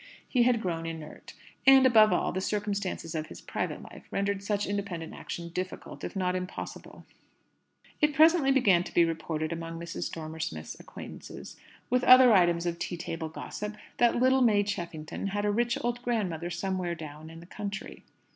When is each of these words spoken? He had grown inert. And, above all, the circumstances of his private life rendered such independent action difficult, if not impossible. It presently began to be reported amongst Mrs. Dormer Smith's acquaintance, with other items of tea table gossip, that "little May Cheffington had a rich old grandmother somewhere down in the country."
He 0.27 0.41
had 0.41 0.63
grown 0.63 0.87
inert. 0.87 1.35
And, 1.67 1.85
above 1.85 2.11
all, 2.11 2.31
the 2.31 2.41
circumstances 2.41 3.13
of 3.13 3.27
his 3.27 3.39
private 3.39 3.83
life 3.83 4.07
rendered 4.09 4.41
such 4.41 4.65
independent 4.65 5.13
action 5.13 5.49
difficult, 5.49 6.03
if 6.03 6.15
not 6.15 6.35
impossible. 6.35 7.05
It 8.01 8.15
presently 8.15 8.51
began 8.51 8.83
to 8.85 8.93
be 8.95 9.05
reported 9.05 9.53
amongst 9.53 9.95
Mrs. 9.95 10.11
Dormer 10.11 10.39
Smith's 10.39 10.75
acquaintance, 10.79 11.55
with 11.91 12.03
other 12.03 12.33
items 12.33 12.65
of 12.65 12.79
tea 12.79 12.97
table 12.97 13.29
gossip, 13.29 13.77
that 13.97 14.15
"little 14.15 14.41
May 14.41 14.63
Cheffington 14.63 15.27
had 15.27 15.45
a 15.45 15.51
rich 15.51 15.77
old 15.83 16.01
grandmother 16.01 16.49
somewhere 16.49 16.95
down 16.95 17.29
in 17.29 17.39
the 17.39 17.45
country." 17.45 18.03